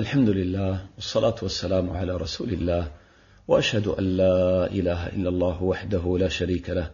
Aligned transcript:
الحمد 0.00 0.28
لله 0.28 0.86
والصلاة 0.96 1.34
والسلام 1.42 1.90
على 1.90 2.16
رسول 2.16 2.52
الله 2.52 2.90
وأشهد 3.48 3.86
أن 3.86 4.04
لا 4.04 4.66
إله 4.66 5.06
إلا 5.06 5.28
الله 5.28 5.62
وحده 5.62 6.18
لا 6.18 6.28
شريك 6.28 6.70
له 6.70 6.90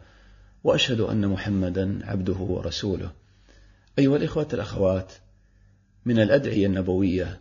وأشهد 0.64 1.00
أن 1.00 1.28
محمدا 1.28 2.00
عبده 2.04 2.34
ورسوله. 2.34 3.10
أيها 3.98 4.16
الإخوة 4.16 4.48
الأخوات 4.52 5.12
من 6.04 6.18
الأدعية 6.18 6.66
النبوية 6.66 7.40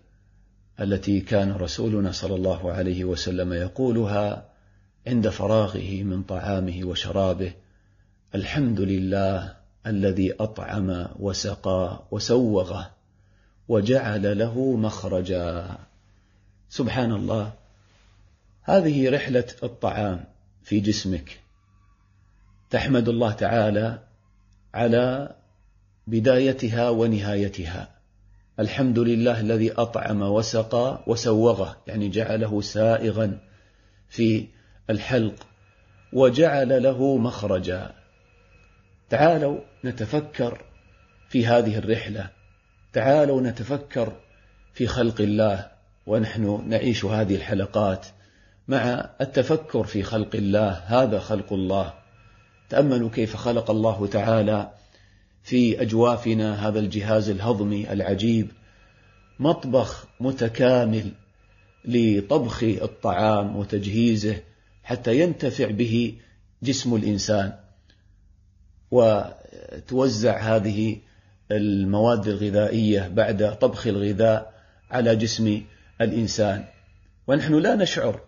التي 0.79 1.21
كان 1.21 1.51
رسولنا 1.51 2.11
صلى 2.11 2.35
الله 2.35 2.71
عليه 2.71 3.03
وسلم 3.03 3.53
يقولها 3.53 4.49
عند 5.07 5.29
فراغه 5.29 6.03
من 6.03 6.23
طعامه 6.23 6.79
وشرابه 6.83 7.53
الحمد 8.35 8.81
لله 8.81 9.55
الذي 9.87 10.33
أطعم 10.33 11.07
وسقى 11.19 12.03
وسوغه 12.11 12.94
وجعل 13.67 14.37
له 14.37 14.75
مخرجا. 14.75 15.77
سبحان 16.69 17.11
الله. 17.11 17.53
هذه 18.61 19.09
رحلة 19.09 19.47
الطعام 19.63 20.23
في 20.63 20.79
جسمك. 20.79 21.39
تحمد 22.69 23.09
الله 23.09 23.31
تعالى 23.31 23.99
على 24.73 25.35
بدايتها 26.07 26.89
ونهايتها. 26.89 27.89
الحمد 28.59 28.99
لله 28.99 29.39
الذي 29.39 29.71
أطعم 29.71 30.21
وسقى 30.21 31.03
وسوغه 31.07 31.77
يعني 31.87 32.09
جعله 32.09 32.61
سائغا 32.61 33.39
في 34.09 34.47
الحلق 34.89 35.47
وجعل 36.13 36.83
له 36.83 37.17
مخرجا. 37.17 37.95
تعالوا 39.09 39.59
نتفكر 39.85 40.61
في 41.29 41.47
هذه 41.47 41.77
الرحلة. 41.77 42.34
تعالوا 42.95 43.41
نتفكر 43.41 44.13
في 44.73 44.87
خلق 44.87 45.21
الله 45.21 45.71
ونحن 46.07 46.63
نعيش 46.69 47.05
هذه 47.05 47.35
الحلقات 47.35 48.05
مع 48.67 49.09
التفكر 49.21 49.83
في 49.83 50.03
خلق 50.03 50.35
الله. 50.35 50.69
هذا 50.71 51.19
خلق 51.19 51.53
الله. 51.53 51.93
تأملوا 52.69 53.09
كيف 53.09 53.35
خلق 53.35 53.71
الله 53.71 54.07
تعالى 54.07 54.71
في 55.43 55.81
أجوافنا. 55.81 56.67
هذا 56.67 56.79
الجهاز 56.79 57.29
الهضمي 57.29 57.93
العجيب. 57.93 58.51
مطبخ 59.39 60.07
متكامل 60.19 61.11
لطبخ 61.85 62.63
الطعام 62.63 63.55
وتجهيزه 63.55 64.37
حتى 64.83 65.19
ينتفع 65.19 65.71
به 65.71 66.17
جسم 66.63 66.95
الإنسان 66.95 67.53
وتوزع 68.91 70.37
هذه 70.37 70.97
المواد 71.51 72.27
الغذائية 72.27 73.07
بعد 73.07 73.57
طبخ 73.59 73.87
الغذاء 73.87 74.53
على 74.91 75.15
جسم 75.15 75.61
الإنسان. 76.01 76.63
ونحن 77.27 77.53
لا 77.53 77.75
نشعر 77.75 78.21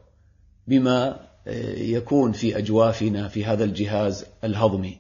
بما 0.68 1.20
يكون 1.78 2.32
في 2.32 2.58
أجوافنا 2.58 3.28
في 3.28 3.46
هذا 3.46 3.64
الجهاز 3.64 4.26
الهضمي. 4.44 4.98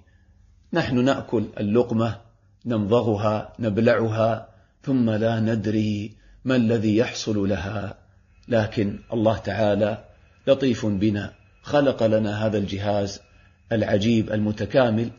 نحن 0.73 1.03
نأكل 1.03 1.45
اللقمة 1.59 2.17
نمضغها 2.65 3.53
نبلعها 3.59 4.49
ثم 4.83 5.09
لا 5.09 5.39
ندري 5.39 6.15
ما 6.45 6.55
الذي 6.55 6.97
يحصل 6.97 7.49
لها. 7.49 7.97
لكن 8.47 8.99
الله 9.13 9.37
تعالى 9.37 10.05
لطيف 10.47 10.85
بنا 10.85 11.33
خلق 11.61 12.03
لنا 12.03 12.45
هذا 12.45 12.57
الجهاز 12.57 13.21
العجيب 13.71 14.31
المتكامل. 14.31 15.09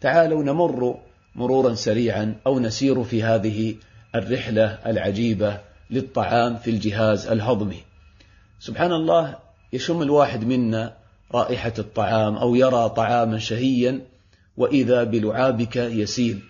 تعالوا 0.00 0.44
نمر 0.44 1.00
مرورا 1.34 1.74
سريعا 1.74 2.36
أو 2.46 2.58
نسير 2.58 3.04
في 3.04 3.22
هذه 3.22 3.74
الرحلة 4.14 4.64
العجيبة 4.86 5.60
للطعام 5.90 6.56
في 6.56 6.70
الجهاز 6.70 7.26
الهضمي. 7.26 7.82
سبحان 8.60 8.92
الله 8.92 9.36
يشم 9.72 10.02
الواحد 10.02 10.44
منا 10.44 10.96
رائحة 11.32 11.72
الطعام 11.78 12.36
أو 12.36 12.54
يرى 12.54 12.88
طعاما 12.88 13.38
شهيا 13.38 14.00
وإذا 14.56 15.04
بلعابك 15.04 15.76
يسيل 15.76 16.40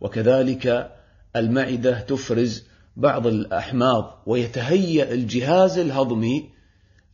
وكذلك 0.00 0.90
المعدة 1.36 2.00
تفرز 2.00 2.64
بعض 2.96 3.26
الأحماض 3.26 4.22
ويتهيأ 4.26 5.12
الجهاز 5.12 5.78
الهضمي 5.78 6.50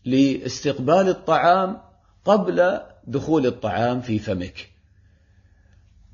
لاستقبال 0.04 1.08
الطعام 1.08 1.80
قبل 2.24 2.80
دخول 3.06 3.46
الطعام 3.46 4.00
في 4.00 4.18
فمك. 4.18 4.70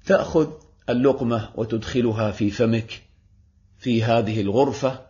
تأخذ 0.06 0.50
اللقمة 0.88 1.48
وتدخلها 1.54 2.31
في 2.31 2.50
فمك 2.50 3.03
في 3.78 4.03
هذه 4.03 4.41
الغرفة 4.41 5.00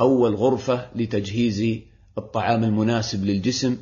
أول 0.00 0.34
غرفة 0.34 0.88
لتجهيز 0.94 1.80
الطعام 2.18 2.64
المناسب 2.64 3.24
للجسم 3.24 3.78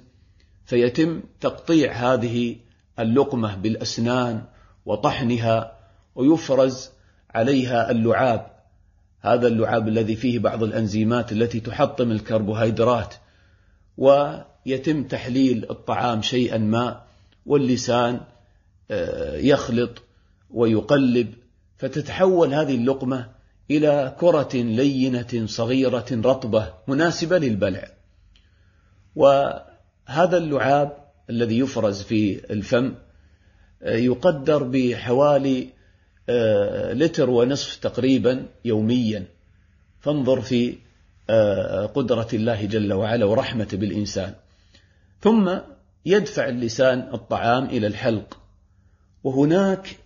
فيتم 0.64 1.22
تقطيع 1.40 1.92
هذه 1.92 2.56
اللقمة 2.98 3.56
بالأسنان 3.56 4.44
وطحنها 4.86 5.76
ويفرز 6.14 6.90
عليها 7.30 7.90
اللعاب. 7.90 8.46
هذا 9.20 9.46
اللعاب 9.46 9.88
الذي 9.88 10.16
فيه 10.16 10.38
بعض 10.38 10.62
الأنزيمات 10.62 11.32
التي 11.32 11.60
تحطم 11.60 12.10
الكربوهيدرات 12.10 13.14
ويتم 13.98 15.04
تحليل 15.04 15.70
الطعام 15.70 16.22
شيئا 16.22 16.58
ما 16.58 17.02
واللسان 17.46 18.20
يخلط 19.34 20.02
ويقلب 20.50 21.34
فتتحول 21.76 22.54
هذه 22.54 22.74
اللقمة 22.74 23.30
إلى 23.70 24.16
كرة 24.20 24.50
لينة 24.54 25.46
صغيرة 25.46 26.06
رطبة 26.12 26.74
مناسبة 26.88 27.38
للبلع. 27.38 27.88
وهذا 29.16 30.36
اللعاب 30.36 30.96
الذي 31.30 31.58
يفرز 31.58 32.02
في 32.02 32.52
الفم 32.52 32.94
يقدر 33.82 34.62
بحوالي 34.62 35.68
لتر 36.92 37.30
ونصف 37.30 37.76
تقريبا 37.76 38.46
يوميا. 38.64 39.24
فانظر 40.00 40.40
في 40.40 40.74
قدرة 41.94 42.28
الله 42.32 42.64
جل 42.64 42.92
وعلا 42.92 43.24
ورحمته 43.24 43.76
بالإنسان. 43.76 44.34
ثم 45.20 45.58
يدفع 46.06 46.48
اللسان 46.48 47.10
الطعام 47.14 47.64
إلى 47.64 47.86
الحلق. 47.86 48.38
وهناك 49.24 49.98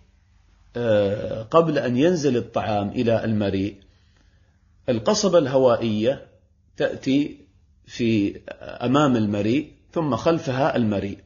قبل 1.51 1.77
أن 1.77 1.97
ينزل 1.97 2.37
الطعام 2.37 2.89
إلى 2.89 3.23
المريء 3.25 3.75
القصبة 4.89 5.37
الهوائية 5.37 6.25
تأتي 6.77 7.37
في 7.85 8.41
أمام 8.61 9.15
المريء 9.15 9.71
ثم 9.91 10.15
خلفها 10.15 10.75
المريء 10.75 11.17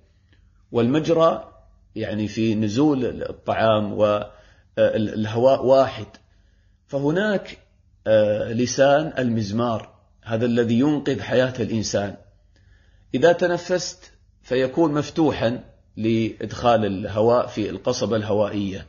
والمجرى 0.72 1.52
يعني 1.96 2.28
في 2.28 2.56
نزول 2.56 3.24
الطعام 3.30 3.94
والهواء 3.94 5.66
واحد. 5.66 6.06
فهناك 6.88 7.58
لسان 8.48 9.14
المزمار 9.18 9.94
هذا 10.24 10.46
الذي 10.46 10.80
ينقذ 10.80 11.22
حياة 11.22 11.54
الإنسان. 11.60 12.16
إذا 13.14 13.32
تنفست 13.32 14.12
فيكون 14.42 14.94
مفتوحا 14.94 15.64
لإدخال 15.98 16.86
الهواء 16.86 17.48
في 17.48 17.70
القصبة 17.70 18.16
الهوائية. 18.16 18.86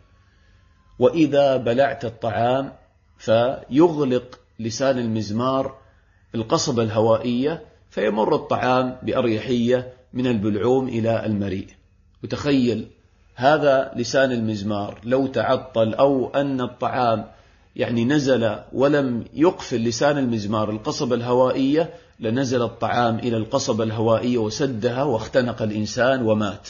وإذا 1.00 1.56
بلعت 1.56 2.04
الطعام 2.04 2.72
فيغلق 3.18 4.40
لسان 4.58 4.98
المزمار 4.98 5.74
القصبة 6.34 6.82
الهوائية 6.82 7.62
فيمر 7.90 8.34
الطعام 8.34 8.96
بأريحية 9.02 9.92
من 10.12 10.26
البلعوم 10.26 10.88
إلى 10.88 11.26
المريء. 11.26 11.66
وتخيل 12.24 12.86
هذا 13.34 13.92
لسان 13.96 14.32
المزمار 14.32 15.00
لو 15.04 15.26
تعطل 15.26 15.94
أو 15.94 16.28
أن 16.28 16.60
الطعام 16.60 17.24
يعني 17.76 18.04
نزل 18.04 18.56
ولم 18.72 19.24
يقفل 19.34 19.84
لسان 19.84 20.18
المزمار 20.18 20.70
القصبة 20.70 21.14
الهوائية 21.14 21.94
لنزل 22.20 22.62
الطعام 22.62 23.18
إلى 23.18 23.36
القصبة 23.36 23.84
الهوائية 23.84 24.38
وسدها 24.38 25.02
واختنق 25.02 25.62
الإنسان 25.62 26.22
ومات. 26.22 26.68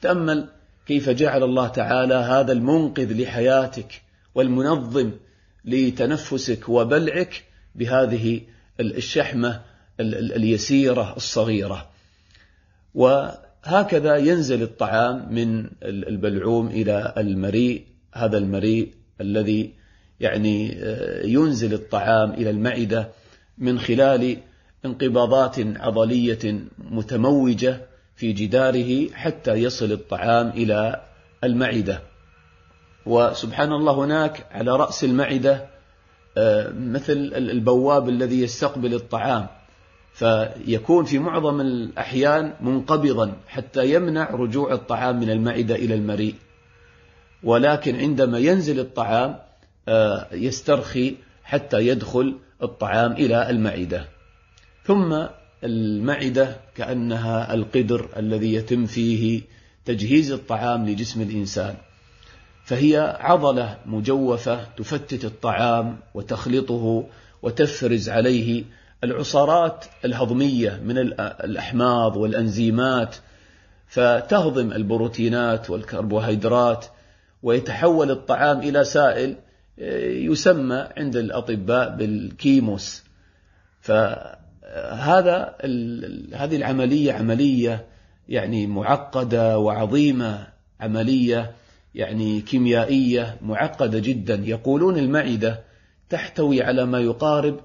تأمل 0.00 0.48
كيف 0.88 1.10
جعل 1.10 1.42
الله 1.42 1.68
تعالى 1.68 2.14
هذا 2.14 2.52
المنقذ 2.52 3.22
لحياتك 3.22 4.02
والمنظم 4.34 5.10
لتنفسك 5.64 6.68
وبلعك 6.68 7.44
بهذه 7.74 8.40
الشحمة 8.80 9.60
اليسيرة 10.00 11.16
الصغيرة. 11.16 11.90
وهكذا 12.94 14.16
ينزل 14.16 14.62
الطعام 14.62 15.34
من 15.34 15.70
البلعوم 15.82 16.66
إلى 16.66 17.14
المريء 17.18 17.84
هذا 18.12 18.38
المريء 18.38 18.92
الذي 19.20 19.72
يعني 20.20 20.76
ينزل 21.24 21.74
الطعام 21.74 22.30
إلى 22.30 22.50
المعدة 22.50 23.08
من 23.58 23.78
خلال 23.78 24.36
انقباضات 24.84 25.58
عضلية 25.58 26.60
متموجة 26.78 27.87
في 28.18 28.32
جداره 28.32 29.10
حتى 29.10 29.52
يصل 29.52 29.92
الطعام 29.92 30.48
إلى 30.48 31.00
المعدة. 31.44 32.02
وسبحان 33.06 33.72
الله 33.72 33.92
هناك 34.04 34.46
على 34.50 34.76
رأس 34.76 35.04
المعدة 35.04 35.66
مثل 36.76 37.32
البواب 37.34 38.08
الذي 38.08 38.42
يستقبل 38.42 38.94
الطعام. 38.94 39.46
فيكون 40.12 41.04
في 41.04 41.18
معظم 41.18 41.60
الأحيان 41.60 42.52
منقبضا 42.60 43.32
حتى 43.48 43.94
يمنع 43.94 44.30
رجوع 44.30 44.72
الطعام 44.72 45.20
من 45.20 45.30
المعدة 45.30 45.74
إلى 45.74 45.94
المريء. 45.94 46.34
ولكن 47.42 47.96
عندما 47.96 48.38
ينزل 48.38 48.80
الطعام 48.80 49.38
يسترخي 50.32 51.16
حتى 51.44 51.86
يدخل 51.86 52.38
الطعام 52.62 53.12
إلى 53.12 53.50
المعدة. 53.50 54.04
ثم 54.84 55.26
المعدة 55.64 56.56
كأنها 56.74 57.54
القدر 57.54 58.08
الذي 58.16 58.54
يتم 58.54 58.86
فيه 58.86 59.42
تجهيز 59.84 60.32
الطعام 60.32 60.88
لجسم 60.88 61.22
الإنسان. 61.22 61.74
فهي 62.64 63.16
عضلة 63.20 63.78
مجوفة 63.86 64.64
تفتت 64.76 65.24
الطعام 65.24 65.98
وتخلطه 66.14 67.06
وتفرز 67.42 68.08
عليه 68.08 68.64
العصارات 69.04 69.84
الهضمية 70.04 70.80
من 70.84 70.98
الأحماض 70.98 72.16
والأنزيمات 72.16 73.16
فتهضم 73.86 74.72
البروتينات 74.72 75.70
والكربوهيدرات 75.70 76.86
ويتحول 77.42 78.10
الطعام 78.10 78.58
إلى 78.58 78.84
سائل 78.84 79.36
يسمى 80.28 80.88
عند 80.96 81.16
الأطباء 81.16 81.96
بالكيموس. 81.96 83.02
فهذا 84.68 85.54
هذه 86.34 86.56
العملية 86.56 87.12
عملية 87.12 87.86
يعني 88.28 88.66
معقدة 88.66 89.58
وعظيمة 89.58 90.46
عملية 90.80 91.52
يعني 91.94 92.40
كيميائية 92.40 93.36
معقدة 93.42 93.98
جدا. 93.98 94.34
يقولون 94.34 94.98
المعدة 94.98 95.60
تحتوي 96.08 96.62
على 96.62 96.86
ما 96.86 97.00
يقارب 97.00 97.60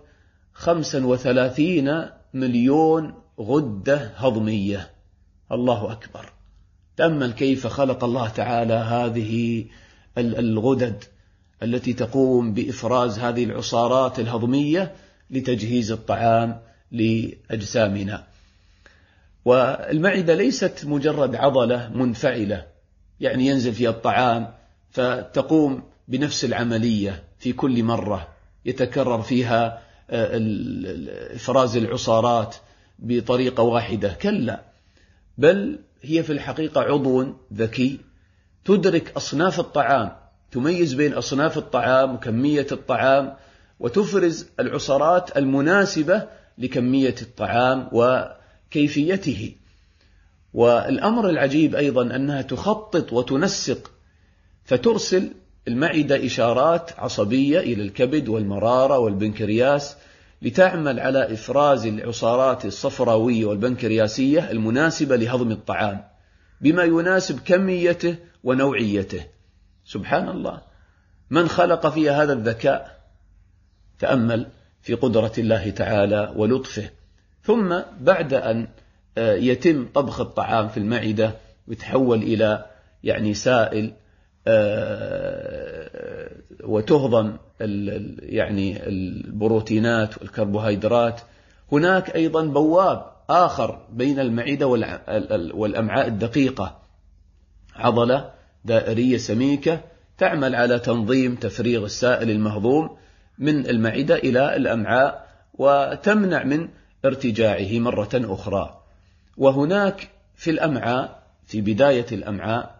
35 0.53 2.05
مليون 2.33 3.13
غدة 3.39 4.11
هضمية. 4.15 4.89
الله 5.51 5.91
أكبر. 5.91 6.33
تأمل 6.97 7.31
كيف 7.31 7.67
خلق 7.67 8.03
الله 8.03 8.29
تعالى 8.29 8.73
هذه 8.73 9.65
الغدد 10.17 11.03
التي 11.63 11.94
تقوم 11.94 12.53
بإفراز 12.53 13.19
هذه 13.19 13.44
العصارات 13.44 14.19
الهضمية 14.19 14.95
لتجهيز 15.31 15.91
الطعام 15.91 16.59
لأجسامنا. 16.94 18.24
والمعدة 19.45 20.36
ليست 20.36 20.86
مجرد 20.86 21.36
عضلة 21.36 21.92
منفعلة 21.94 22.66
يعني 23.19 23.48
ينزل 23.48 23.74
فيها 23.74 23.90
الطعام 23.90 24.54
فتقوم 24.92 25.84
بنفس 26.07 26.45
العملية 26.45 27.24
في 27.40 27.54
كل 27.54 27.84
مرة 27.84 28.28
يتكرر 28.66 29.22
فيها 29.22 29.81
إفراز 31.36 31.78
العصارات 31.78 32.56
بطريقة 33.00 33.63
واحدة. 33.63 34.10
كلا 34.22 34.62
بل 35.38 35.80
هي 36.01 36.24
في 36.24 36.34
الحقيقة 36.34 36.81
عضو 36.81 37.34
ذكي 37.54 38.00
تدرك 38.66 39.13
أصناف 39.18 39.60
الطعام 39.60 40.12
تميز 40.51 40.94
بين 40.94 41.13
أصناف 41.13 41.57
الطعام 41.57 42.16
وكمية 42.16 42.68
الطعام 42.72 43.34
وتفرز 43.80 44.48
العصارات 44.60 45.38
المناسبة 45.38 46.28
لكمية 46.57 47.15
الطعام 47.21 47.89
وكيفيته. 47.91 49.55
والأمر 50.53 51.29
العجيب 51.29 51.75
أيضا 51.75 52.15
أنها 52.15 52.41
تخطط 52.41 53.13
وتنسق 53.13 53.91
فترسل 54.65 55.31
المعدة 55.67 56.25
إشارات 56.25 57.00
عصبية 57.00 57.59
إلى 57.59 57.83
الكبد 57.83 58.27
والمرارة 58.27 59.00
والبنكرياس 59.00 59.95
لتعمل 60.41 61.00
على 61.00 61.33
إفراز 61.33 61.85
العصارات 61.85 62.65
الصفراوية 62.65 63.45
والبنكرياسية 63.45 64.51
المناسبة 64.51 65.15
لهضم 65.15 65.51
الطعام 65.51 66.03
بما 66.61 66.83
يناسب 66.83 67.39
كميته 67.39 68.15
ونوعيته. 68.44 69.25
سبحان 69.85 70.29
الله. 70.29 70.61
من 71.29 71.47
خلق 71.47 71.88
فيها 71.88 72.23
هذا 72.23 72.33
الذكاء؟ 72.33 73.00
تأمل. 74.00 74.47
في 74.83 74.94
قدرة 74.94 75.31
الله 75.38 75.69
تعالى 75.69 76.33
ولطفه. 76.35 76.89
ثم 77.44 77.80
بعد 78.01 78.33
أن 78.33 78.68
يتم 79.18 79.88
طبخ 79.94 80.19
الطعام 80.19 80.68
في 80.68 80.77
المعدة 80.77 81.35
ويتحول 81.68 82.24
إلى 82.24 82.65
يعني 83.03 83.33
سائل 83.33 83.94
وتهضم 86.63 87.38
يعني 88.19 88.88
البروتينات 88.88 90.18
والكربوهيدرات 90.18 91.21
هناك 91.71 92.15
أيضا 92.15 92.45
بواب 92.45 93.06
آخر 93.29 93.86
بين 93.91 94.19
المعدة 94.19 94.68
والأمعاء 95.53 96.07
الدقيقة. 96.07 96.79
عضلة 97.75 98.31
دائرية 98.65 99.18
سميكة 99.18 99.81
تعمل 100.18 100.56
على 100.56 100.79
تنظيم 100.79 101.36
تفريغ 101.36 101.86
السائل 101.86 102.29
المهضوم 102.29 102.97
من 103.38 103.69
المعدة 103.69 104.15
إلى 104.15 104.56
الأمعاء 104.56 105.27
وتمنع 105.53 106.44
من 106.44 106.69
ارتجاعه 107.06 107.80
مرة 107.80 108.09
أخرى. 108.13 108.80
وهناك 109.38 110.09
في 110.35 110.51
الأمعاء 110.51 111.24
في 111.45 111.62
بداية 111.62 112.06
الأمعاء 112.12 112.75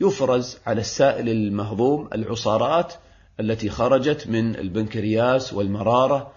يفرز 0.00 0.58
على 0.66 0.80
السائل 0.80 1.28
المهضوم 1.28 2.08
العصارات 2.14 2.94
التي 3.40 3.70
خرجت 3.70 4.26
من 4.26 4.56
البنكرياس 4.56 5.54
والمرارة 5.54 6.32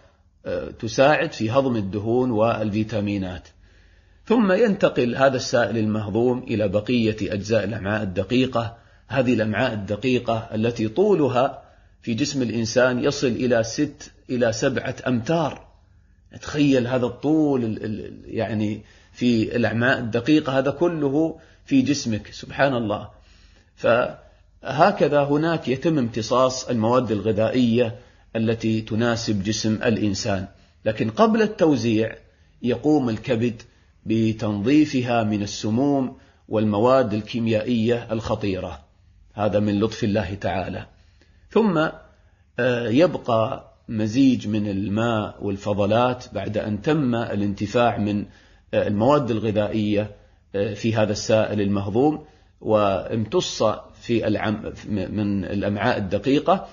آه، 0.46 0.70
تساعد 0.72 1.32
في 1.32 1.52
هضم 1.52 1.76
الدهون 1.76 2.32
والفيتامينات. 2.32 3.48
ثم 4.26 4.52
ينتقل 4.52 5.16
هذا 5.16 5.36
السائل 5.36 5.78
المهضوم 5.78 6.44
إلى 6.44 6.68
بقية 6.68 7.34
أجزاء 7.34 7.64
الأمعاء 7.64 8.04
الدقيقة. 8.04 8.78
هذه 9.08 9.34
الأمعاء 9.34 9.74
الدقيقة 9.74 10.50
التي 10.54 10.88
طولها 10.88 11.67
في 12.02 12.14
جسم 12.14 12.42
الإنسان 12.42 13.04
يصل 13.04 13.28
إلى 13.28 13.64
ست 13.64 14.12
إلى 14.30 14.54
سبعة 14.54 14.96
أمتار. 15.08 15.68
تخيل 16.42 16.88
هذا 16.88 17.06
الطول 17.06 17.78
يعني 18.26 18.82
في 19.14 19.56
الأعماء 19.56 20.00
الدقيقة 20.00 20.60
هذا 20.60 20.72
كله 20.72 21.40
في 21.66 21.82
جسمك 21.82 22.32
سبحان 22.32 22.76
الله. 22.76 23.10
فهكذا 23.76 25.24
هناك 25.24 25.68
يتم 25.68 25.98
امتصاص 25.98 26.70
المواد 26.70 27.12
الغذائية 27.12 27.96
التي 28.36 28.82
تناسب 28.82 29.44
جسم 29.44 29.74
الإنسان. 29.74 30.48
لكن 30.86 31.10
قبل 31.10 31.42
التوزيع 31.42 32.16
يقوم 32.62 33.10
الكبد 33.10 33.62
بتنظيفها 34.06 35.24
من 35.24 35.44
السموم 35.44 36.18
والمواد 36.50 37.14
الكيميائية 37.14 38.08
الخطيرة. 38.12 38.86
هذا 39.34 39.60
من 39.60 39.80
لطف 39.80 40.04
الله 40.04 40.34
تعالى. 40.34 40.86
ثم 41.50 41.88
آه، 42.60 42.88
يبقى 42.90 43.74
مزيج 43.90 44.48
من 44.48 44.68
الماء 44.68 45.36
والفضلات 45.42 46.26
بعد 46.34 46.58
أن 46.58 46.82
تم 46.82 47.16
الانتفاع 47.16 47.98
من 47.98 48.26
آه، 48.74 48.88
المواد 48.88 49.32
الغذائية 49.32 50.16
آه، 50.56 50.74
في 50.74 50.96
هذا 50.96 51.12
السائل 51.12 51.62
المهضوم 51.62 52.26
وامتص 52.62 53.64
في 54.02 54.28
العم 54.28 54.74
من 54.90 55.46
الأمعاء 55.46 55.98
الدقيقة 55.98 56.68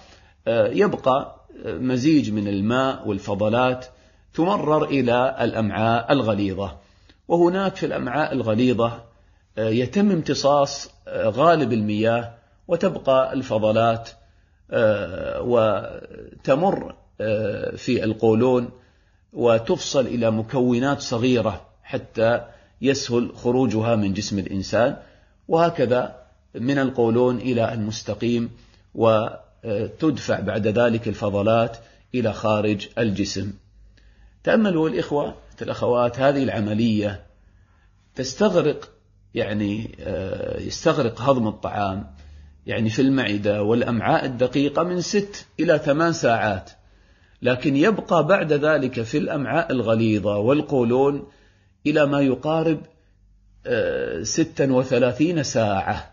يبقى 0.49 1.47
مزيج 1.65 2.31
من 2.31 2.49
الماء 2.49 3.09
والفضلات 3.09 3.87
تمرر 4.35 4.85
إلى 4.85 5.37
الأمعاء 5.41 6.13
الغليظة. 6.13 6.77
وهناك 7.29 7.77
في 7.77 7.87
الأمعاء 7.87 8.33
الغليظة 8.33 9.05
يتم 9.59 10.11
امتصاص 10.11 10.91
غالب 11.09 11.73
المياه 11.73 12.35
وتبقى 12.69 13.33
الفضلات 13.33 14.11
وتمر 15.41 16.95
آه، 17.21 17.77
في 17.77 18.05
القولون 18.05 18.71
وتفصل 19.33 20.07
إلى 20.07 20.31
مكونات 20.31 21.01
صغيرة 21.01 21.67
حتى 21.83 22.45
يسهل 22.83 23.37
خروجها 23.37 23.97
من 23.97 24.13
جسم 24.13 24.39
الإنسان. 24.39 24.97
وهكذا 25.49 26.17
من 26.55 26.79
القولون 26.79 27.39
إلى 27.39 27.75
المستقيم 27.75 28.51
وتدفع 28.95 30.41
بعد 30.41 30.67
ذلك 30.67 31.09
الفضلات 31.09 31.77
إلى 32.15 32.33
خارج 32.33 32.89
الجسم. 32.99 33.53
تأملوا 34.45 34.89
الإخوة 34.89 35.35
الأخوات 35.63 36.21
هذه 36.21 36.43
العملية 36.43 37.23
تستغرق 38.15 38.91
يعني 39.35 39.97
آه، 40.01 40.61
يستغرق 40.61 41.21
هضم 41.21 41.49
الطعام. 41.49 42.15
يعني 42.67 42.91
في 42.91 43.03
المعدة 43.03 43.63
والأمعاء 43.63 44.25
الدقيقة 44.25 44.83
من 44.83 45.01
ست 45.01 45.47
إلى 45.61 45.79
ثمان 45.79 46.13
ساعات. 46.13 46.71
لكن 47.43 47.77
يبقى 47.77 48.27
بعد 48.27 48.53
ذلك 48.53 49.03
في 49.03 49.19
الأمعاء 49.19 49.73
الغليظة 49.73 50.39
والقولون 50.39 51.27
إلى 51.87 52.07
ما 52.07 52.21
يقارب 52.21 52.81
آه، 53.67 54.23
ستا 54.23 54.73
وثلاثين 54.73 55.43
ساعة. 55.43 56.11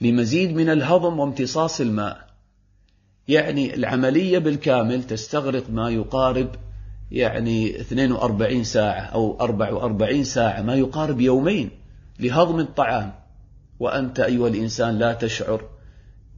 لمزيد 0.00 0.56
من 0.56 0.68
الهضم 0.68 1.18
وامتصاص 1.18 1.80
الماء. 1.80 2.30
يعني 3.28 3.74
العملية 3.74 4.38
بالكامل 4.38 5.02
تستغرق 5.02 5.70
ما 5.70 5.90
يقارب 5.90 6.48
يعني 7.10 7.80
42 7.80 8.64
ساعة 8.64 9.00
أو 9.00 9.40
44 9.40 10.24
ساعة 10.24 10.62
ما 10.62 10.74
يقارب 10.74 11.20
يومين 11.20 11.70
لهضم 12.20 12.60
الطعام. 12.60 13.12
وأنت 13.80 14.20
أيها 14.20 14.48
الإنسان 14.48 14.98
لا 14.98 15.12
تشعر 15.12 15.64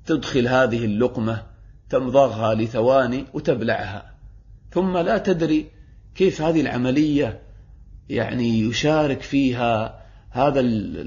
تدخل 0.06 0.48
هذه 0.48 0.84
اللقمة 0.84 1.42
تمضغها 1.90 2.54
لثواني 2.54 3.24
وتبلعها. 3.34 4.14
ثم 4.70 4.96
لا 4.96 5.18
تدري 5.18 5.66
كيف 6.14 6.42
هذه 6.42 6.60
العملية 6.60 7.40
يعني 8.08 8.60
يشارك 8.60 9.22
فيها 9.22 10.02
هذا 10.30 10.60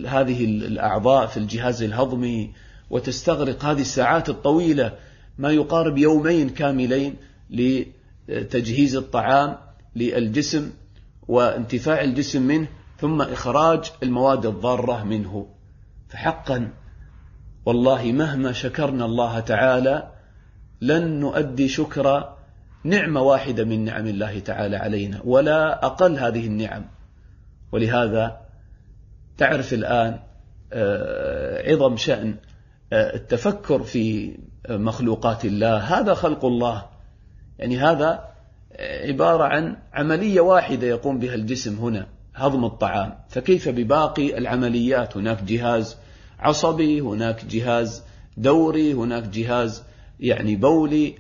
هذه 0.08 0.46
الأعضاء 0.46 1.28
في 1.28 1.38
الجهاز 1.38 1.84
الهضمي 1.84 2.54
وتستغرق 2.90 3.66
هذه 3.66 3.82
الساعات 3.82 4.30
الطويلة 4.30 4.94
ما 5.38 5.52
يقارب 5.52 5.98
يومين 5.98 6.50
كاملين 6.50 7.16
لتجهيز 7.50 8.96
الطعام 8.96 9.58
للجسم 9.96 10.72
وانتفاع 11.28 12.02
الجسم 12.02 12.42
منه 12.42 12.68
ثم 13.00 13.22
إخراج 13.22 13.92
المواد 14.04 14.46
الضارة 14.46 15.04
منه. 15.04 15.55
فحقا 16.08 16.72
والله 17.66 18.12
مهما 18.12 18.52
شكرنا 18.52 19.06
الله 19.06 19.40
تعالى 19.40 20.12
لن 20.82 21.20
نؤدي 21.20 21.68
شكر 21.68 22.36
نعمة 22.84 23.22
واحدة 23.22 23.64
من 23.64 23.86
نعم 23.86 24.08
الله 24.08 24.40
تعالى 24.40 24.78
علينا 24.78 25.22
ولا 25.24 25.86
أقل 25.86 26.20
هذه 26.20 26.48
النعم. 26.48 26.86
ولهذا 27.72 28.42
تعرف 29.38 29.74
الآن 29.74 30.20
آه، 30.74 31.72
عظم 31.72 31.98
شأن 31.98 32.36
آه، 32.94 33.16
التفكر 33.16 33.84
في 33.84 34.38
مخلوقات 34.70 35.46
الله. 35.46 35.78
هذا 35.78 36.14
خلق 36.14 36.46
الله. 36.46 36.86
يعني 37.60 37.78
هذا 37.78 38.30
عبارة 38.80 39.44
عن 39.44 39.78
عملية 39.94 40.42
واحدة 40.42 40.88
يقوم 40.88 41.20
بها 41.20 41.36
الجسم 41.36 41.76
هنا. 41.76 42.08
هضم 42.36 42.66
الطعام. 42.66 43.14
فكيف 43.30 43.70
بباقي 43.70 44.38
العمليات؟ 44.38 45.18
هناك 45.18 45.44
جهاز 45.44 45.98
عصبي 46.40 47.02
هناك 47.02 47.46
جهاز 47.46 48.04
دوري 48.38 48.94
هناك 48.94 49.24
جهاز 49.24 49.84
يعني 50.20 50.56
بولي 50.56 51.16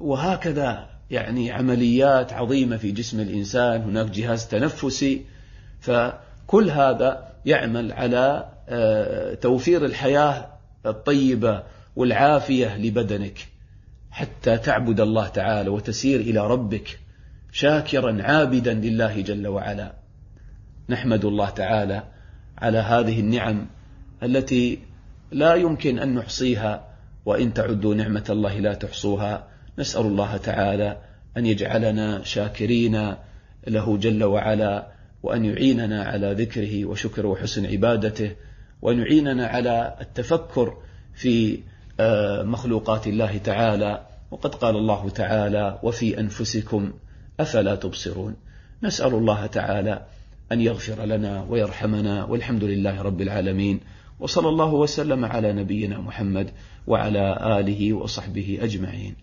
وهكذا 0.00 0.86
يعني 1.10 1.52
عمليات 1.52 2.32
عظيمة 2.32 2.76
في 2.76 2.90
جسم 2.90 3.20
الإنسان. 3.20 3.82
هناك 3.82 4.06
جهاز 4.10 4.48
تنفسي. 4.48 5.24
فكل 5.80 6.70
هذا 6.70 7.30
يعمل 7.46 7.92
على 7.92 8.48
آه، 8.68 9.34
توفير 9.34 9.84
الحياة 9.84 10.46
الطيبة 10.86 11.62
والعافية 11.96 12.76
لبدنك 12.76 13.48
حتى 14.10 14.58
تعبد 14.58 15.00
الله 15.00 15.28
تعالى 15.28 15.68
وتسير 15.68 16.20
إلى 16.20 16.46
ربك 16.46 16.98
شاكرا 17.52 18.22
عابدا 18.22 18.74
لله 18.74 19.20
جل 19.20 19.46
وعلا. 19.46 19.99
نحمد 20.90 21.24
الله 21.24 21.50
تعالى 21.50 22.02
على 22.58 22.78
هذه 22.78 23.20
النعم 23.20 23.66
التي 24.22 24.78
لا 25.32 25.54
يمكن 25.54 25.98
أن 25.98 26.14
نحصيها 26.14 26.84
وإن 27.26 27.54
تعدوا 27.54 27.94
نعمة 27.94 28.24
الله 28.30 28.58
لا 28.58 28.74
تحصوها. 28.74 29.48
نسأل 29.78 30.06
الله 30.06 30.36
تعالى 30.36 30.96
أن 31.36 31.46
يجعلنا 31.46 32.22
شاكرين 32.22 33.14
له 33.66 33.96
جل 33.96 34.24
وعلا 34.24 34.86
وأن 35.22 35.44
يعيننا 35.44 36.04
على 36.04 36.32
ذكره 36.32 36.84
وشكره 36.84 37.28
وحسن 37.28 37.66
عبادته 37.66 38.36
وأن 38.82 38.98
يعيننا 38.98 39.46
على 39.46 39.96
التفكر 40.00 40.76
في 41.14 41.58
آه، 42.00 42.42
مخلوقات 42.42 43.06
الله 43.06 43.38
تعالى. 43.38 44.06
وقد 44.30 44.54
قال 44.54 44.76
الله 44.76 45.08
تعالى 45.08 45.78
وفي 45.82 46.20
أنفسكم 46.20 46.92
أفلا 47.40 47.74
تبصرون. 47.74 48.36
نسأل 48.82 49.14
الله 49.14 49.46
تعالى 49.46 50.02
أن 50.52 50.60
يغفر 50.60 51.04
لنا 51.04 51.46
ويرحمنا 51.48 52.24
والحمد 52.24 52.64
لله 52.64 53.02
رب 53.02 53.20
العالمين 53.20 53.80
وصلى 54.20 54.48
الله 54.48 54.74
وسلم 54.74 55.24
على 55.24 55.52
نبينا 55.52 56.00
محمد 56.00 56.50
وعلى 56.86 57.38
آله 57.60 57.92
وصحبه 57.92 58.58
أجمعين 58.62 59.14